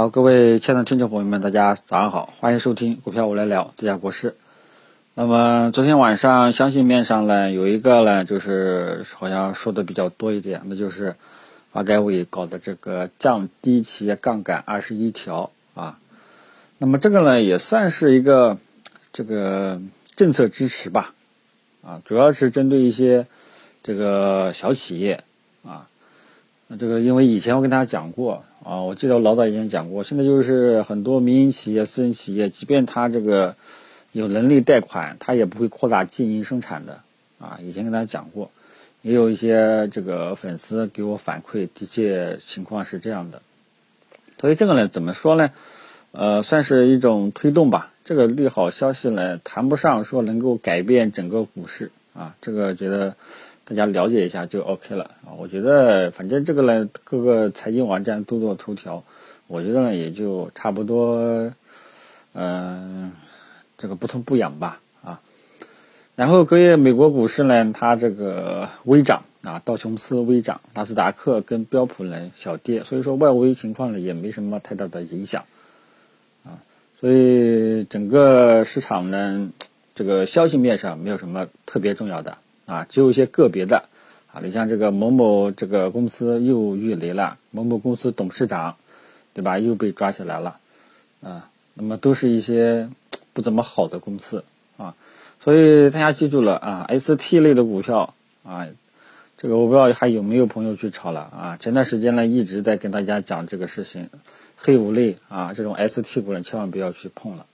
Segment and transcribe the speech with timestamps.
[0.00, 4.34] 好，各位亲爱的听众朋友们，大家早上好，欢迎收听股票我来聊这家博士。
[5.12, 11.16] 那么昨天晚上，相信面上呢有一个呢，就是好像说的比较多一点，那就是
[11.70, 15.98] 发改委搞的这个降低企业杠杆二十一条啊。
[16.78, 18.56] 那么这个呢也算是一个
[19.12, 19.82] 这个
[20.16, 21.12] 政策支持吧，
[21.84, 23.26] 啊，主要是针对一些
[23.82, 25.24] 这个小企业。
[26.78, 28.44] 这个因为以前我跟大家讲过。
[28.62, 33.56] 啊，我记得我老早以前讲过，现在就是很多民营企业、私人企业，即便他这个
[34.12, 37.00] 有能力贷款，他也不会扩大经营生产的。
[37.38, 38.50] 啊，以前跟大家讲过，
[39.00, 43.40] 也有一些这个粉丝给我反馈，的确情况是这样的。
[44.38, 45.52] 所以这个呢，怎么说呢？
[46.12, 47.94] 呃，算是一种推动吧。
[48.04, 52.36] 这个利好消息呢，谈不上说能够改变整个股市啊。
[52.42, 53.16] 这个觉得。
[53.70, 55.38] 大家了解一下就 OK 了啊！
[55.38, 59.04] 我觉得反正这个呢，各个财经网站都做头条，
[59.46, 61.52] 我觉得呢也就差不多，
[62.32, 63.12] 嗯，
[63.78, 65.20] 这个不痛不痒吧啊。
[66.16, 75.44] 然后隔夜美国股市呢，它这个微涨啊，道琼斯微涨，纳斯达克跟标普呢小跌，所以说外围情况呢也没什么太大的影响
[76.42, 76.58] 啊。
[76.98, 79.52] 所以整个市场呢，
[79.94, 82.38] 这个消息面上没有什么特别重要的。
[82.70, 83.88] 啊，只有一些个别的，
[84.32, 88.76] 啊，你像这个某某这个公司又遇雷了，某某公司董事长，
[89.34, 89.58] 对吧？
[89.58, 90.58] 又被抓起来了，
[91.20, 92.88] 啊，那么都是一些
[93.32, 94.44] 不怎么好的公司
[94.76, 94.94] 啊，
[95.40, 98.68] 所以大家记住了啊，ST 类的股票啊，
[99.36, 101.56] 这个我不知道还有没有朋友去炒了啊。
[101.58, 104.10] 前段时间呢一直在跟大家讲这个事情，
[104.56, 107.46] 黑五类啊这种 ST 股呢千万不要去碰了，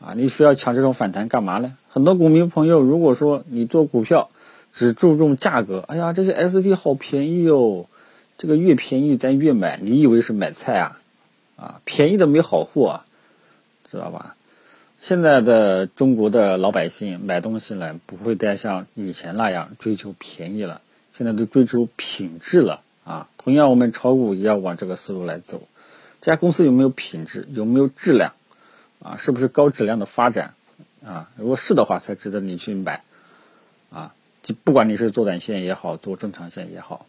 [0.00, 1.76] 啊，你非要抢这种反弹干嘛呢？
[1.90, 4.30] 很多股民朋友如果说你做股票，
[4.72, 7.88] 只注重价格，哎呀，这些 ST 好便宜哟，
[8.36, 11.00] 这个越便宜咱越买，你以为是买菜啊？
[11.56, 13.00] 啊，便宜的没好货，
[13.90, 14.36] 知道吧？
[15.00, 20.80] 现在的中国的老百姓买东西呢，不会再像以前那样追求便宜了，
[21.12, 23.28] 现在都追求品质了啊。
[23.38, 25.62] 同样，我们炒股也要往这个思路来走，
[26.20, 28.34] 这家公司有没有品质，有没有质量，
[29.00, 30.54] 啊，是不是高质量的发展
[31.04, 31.30] 啊？
[31.36, 33.02] 如果是的话，才值得你去买，
[33.90, 34.14] 啊。
[34.42, 37.06] 就不管你是做短线也好，做中长线也好，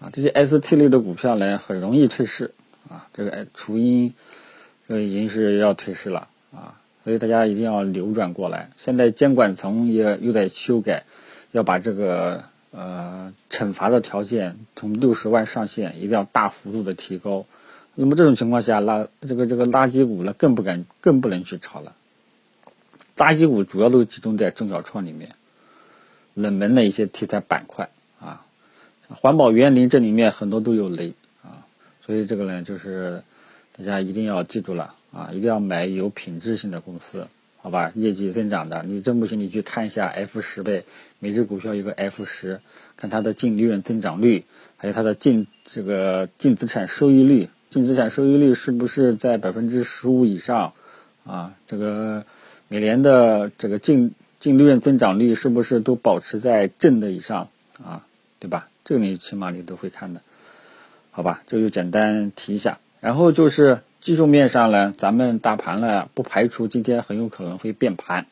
[0.00, 2.52] 啊，这些 ST 类的股票呢，很容易退市
[2.88, 3.08] 啊。
[3.14, 4.14] 这个雏鹰，
[4.86, 8.70] 这个已经是要退市了啊，所以大家一定要扭转过来。
[8.76, 11.04] 现在监管层也又在修改，
[11.52, 17.46] 要把这个呃惩罚的条件从六十万上限一定要大幅度的提高。
[17.94, 21.94] 那么这种情况下，垃这个这个垃圾股呢，更不敢更不能去炒了。
[23.16, 25.34] 垃圾股主要都集中在中小创里面。
[26.34, 28.46] 冷门的一些题材板块啊，
[29.08, 31.66] 环保园林这里面很多都有雷啊，
[32.06, 33.22] 所以这个呢就是
[33.76, 37.26] 大家一定要记住了啊，一定要买有品质性的公司，
[37.60, 37.90] 好吧？
[37.94, 40.84] 业绩增长的，你真不行你去看一下 F 十倍，
[41.18, 42.60] 每只股票一个 F 十，
[42.96, 44.44] 看它的净利润增长率，
[44.76, 50.74] 还有它的净这个净资产收益率，净资产收益率是不是在百分之十五以上
[51.24, 51.54] 啊？
[51.66, 52.24] 这个
[52.68, 54.14] 每年的这个净。
[54.40, 57.48] 净利润增长率是不是都保持在正的以上
[57.84, 58.06] 啊？
[58.38, 58.68] 对吧？
[58.84, 60.22] 这个你起码你都会看的，
[61.10, 61.42] 好吧？
[61.46, 62.78] 这就简单提一下。
[63.00, 68.26] 然后就是技术面上呢，咱们大盘呢不排除今天很有可能会变盘。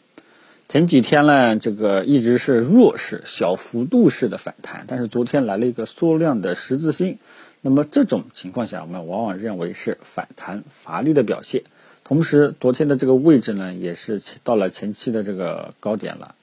[0.69, 7.19] 前几天呢，这个一直是弱势、小幅度式的反弹，但是昨天来了一个缩量的十字星。
[7.61, 11.65] 那么这种情况下，我们往往认为是反弹乏力的表现。
[12.09, 16.35] 同时，昨天的这个位置呢，也是到了前期的这个高点了，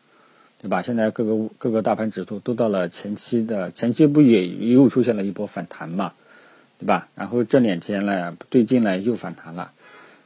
[0.62, 0.84] 对吧？
[0.84, 6.14] 现在各个各个大盘指数都到了前期的前期，不也又出现了一波反弹嘛，
[6.78, 7.08] 对吧？
[7.16, 9.72] 然后这两天呢，最近呢又反弹了，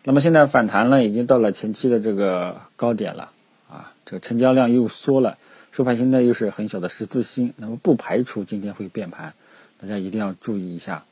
[0.03, 3.31] 那么现在反弹呢，已经到了前期的这个高点了
[3.69, 5.37] 啊，这个成交量又缩了，
[5.71, 9.33] 收盘现在又是很小的十字星，那么不排除今天会变盘，
[9.79, 11.05] 大家一定要注意一下，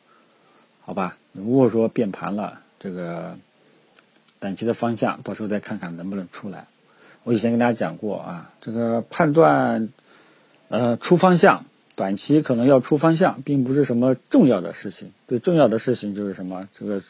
[0.82, 1.16] 好吧？
[1.32, 3.38] 如果说变盘了，这个。
[4.40, 6.68] 短期的方向，到时候再看看能不能出来。
[7.24, 9.90] 我以前跟大家讲过啊，这个判断，
[10.70, 15.12] 呃，出方向，短期可能要出方向，并不是什么重要的事情。
[15.28, 16.70] 最重要的事情就是什么？
[16.78, 17.02] 这个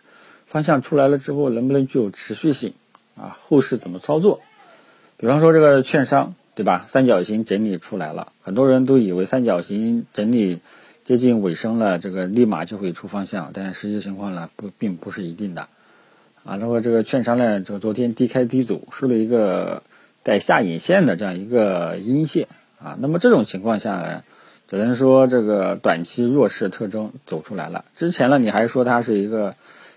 [0.46, 2.74] 方向出来了之后，能不能具有持续性
[3.16, 3.38] 啊？
[3.40, 4.42] 后市怎么操作？
[5.18, 6.86] 比方说这个券商，对吧？
[6.88, 10.62] 三角形整理出来了，很多人都以为三角形整理
[11.06, 15.68] 接近尾声了，这个立马就会出方向，但实际情况呢，不，并不是一定的。
[16.48, 19.84] 啊，那么这个券商呢，这个昨天低开低走，收了一个
[20.24, 22.48] 带下影线的这样一个阴线
[22.82, 22.98] 啊。
[23.02, 24.24] 那么这种情况下呢，
[24.70, 27.84] 只能说这个短期弱势特征走出来了。
[27.94, 29.56] 之前呢，你还说它是一个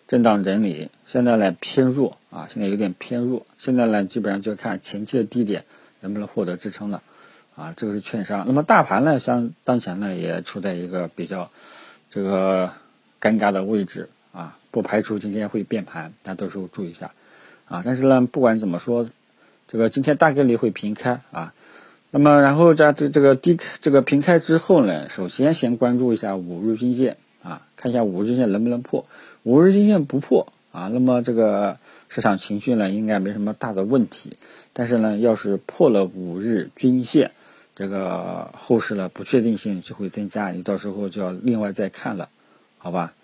[0.09, 3.47] 震荡整理，现在呢偏弱啊，现在有点偏弱。
[3.57, 5.65] 现在呢，基本上就看前期的低点
[6.01, 7.01] 能不能获得支撑了
[7.55, 8.43] 啊，这个是券商。
[8.49, 11.49] 那么大盘呢，像当前呢也处在一个比较
[12.11, 12.73] 这个
[13.21, 14.09] 尴尬的位置，
[14.71, 17.13] 不排除今天会变盘，大家到时候注意一下
[17.67, 17.83] 啊。
[17.85, 19.09] 但是呢，不管怎么说，
[19.69, 21.53] 这个今天大概率会平开啊。
[22.11, 29.07] 那么然后在这这个低这个平开之后呢，首先先关注一下五日均线啊，看一下五日均线能不能破。
[29.43, 31.79] 五日均线不破啊，那么这个
[32.09, 34.37] 市场情绪呢应该没什么大的问题。
[34.73, 37.31] 但是呢，要是破了五日均线，
[37.77, 42.29] 这个后市呢不确定性就会增加，你到时候就要另外再看了，
[42.79, 43.15] 好吧？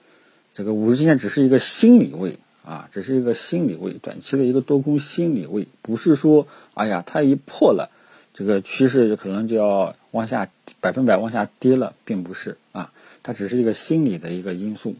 [0.56, 7.90] 这个五日均线只是一个心理位啊，只是一个心理位，短期的一个多空心理位，不是说哎呀它一破了，
[8.32, 10.48] 这个趋势可能就要往下
[10.80, 12.90] 百分百往下跌了，并不是啊，
[13.22, 14.94] 它只是一个心理的一个因素，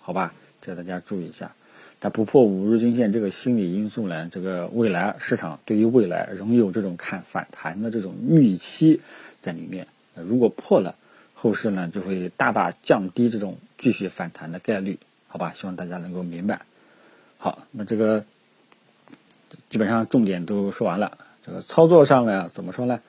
[0.00, 0.34] 好吧？
[0.60, 1.54] 叫大家注意一下，
[2.00, 9.00] 它不破五日均线这个心理因素呢，这个未来市场对于未来仍有这种看反弹的这种预期
[9.40, 9.86] 在里面。
[10.14, 10.96] 如果破了，
[11.38, 14.98] 后市呢就会大大降低这种继续反弹的概率，
[15.28, 15.52] 好吧？
[15.54, 16.62] 希望大家能够明白。
[17.36, 18.24] 好，那这个
[19.68, 21.18] 基本上重点都说完了。
[21.44, 23.00] 这个操作上呢，怎么说呢？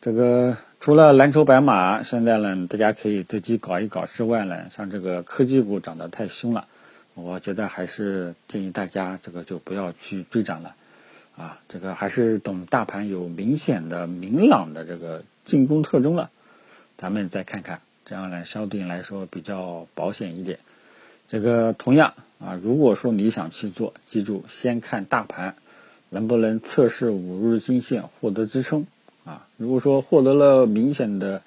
[0.00, 6.68] 这个除了蓝筹白马，现在呢大家可以自己搞一搞之外呢，像这个科技股涨得太凶了。
[7.14, 10.74] 我觉得还是建议大家这个就不要去追涨了，
[11.36, 16.30] 啊，这个还是等大盘有明显的、明朗的这个进攻特征了，
[16.96, 20.58] 咱们再看看，这样呢相对来说比较保险一点。
[21.28, 25.56] 这个同样啊，如果说你想去做，记住先看大盘
[26.08, 28.86] 能不能测试五日均线获得支撑
[29.24, 29.46] 啊。
[29.56, 31.42] 如果说获得了明显的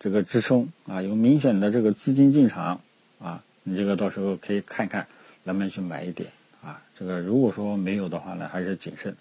[0.00, 2.80] 这个支撑啊，有明显的这个资金进场
[3.20, 3.42] 啊。
[3.64, 5.08] 你这个到时候可以看看
[5.44, 6.30] 能不能去买一点
[6.64, 6.80] 啊？
[6.98, 9.14] 这个如果说没有的话呢，还是谨慎。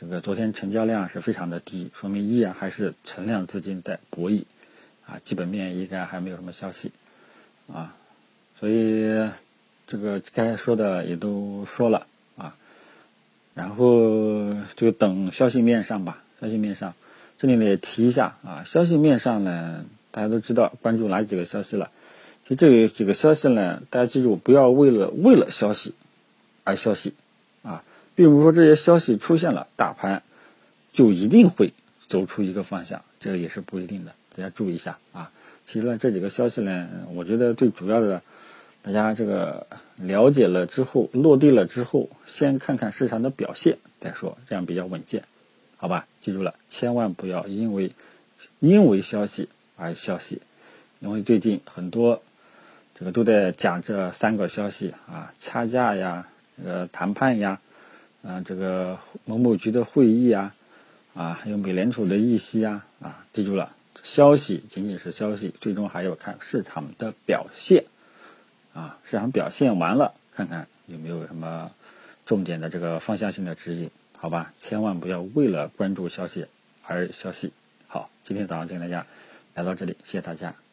[0.00, 4.42] 这个昨天成交量是非常的低，说明依然还是存量资金在博弈
[5.06, 5.18] 啊。
[5.24, 6.92] 基本面应该还没有什么消息
[7.72, 7.94] 啊，
[8.60, 9.30] 所以
[9.86, 12.06] 这个该说的也都说了
[12.36, 12.54] 啊。
[13.54, 16.22] 然后就等消息面上吧。
[16.38, 16.94] 消息面上，
[17.38, 18.64] 这里呢也提一下啊。
[18.66, 21.90] 消息面上呢，大家都知道关注哪几个消息了。
[22.44, 25.94] 就这几个消息呢，大家记住，不要为了为了消息
[26.62, 27.14] 而消息
[27.62, 27.82] 啊，
[28.14, 30.22] 并不是说这些消息出现了，大盘
[30.92, 31.72] 就一定会
[32.06, 35.30] 走出一个方向，这个也是不一定的，大家注意一下啊。
[35.66, 38.22] 其实呢，这几个消息呢，我觉得最主要的，
[38.82, 39.66] 大家这个
[39.96, 45.24] 了解了之后，落地了之后，先看看市场的表现再说，这样比较稳健，
[45.76, 46.06] 好吧？
[46.20, 47.92] 记住了，千万不要因为
[48.60, 50.42] 因为消息而消息，
[51.00, 52.22] 因为最近很多。
[52.98, 56.26] 这个都在讲这三个消息啊，掐架呀，
[56.64, 57.60] 呃，谈判呀，
[58.22, 60.54] 啊，这个某某局的会议啊，
[61.12, 67.84] 啊，还有美联储的议息啊，啊，记住了，消息仅仅是消息，最终还要看市场的表现，
[68.72, 71.70] 啊，市场表现完了，看看有没有什么
[72.24, 74.52] 重点的这个方向性的指引，好吧？
[74.56, 76.46] 千万不要为了关注消息
[76.82, 77.52] 而消息。
[77.86, 79.06] 好，今天早上就跟大家
[79.54, 80.65] 聊到这里，谢谢大家。